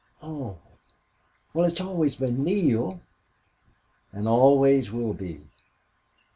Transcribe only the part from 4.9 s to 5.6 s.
will be."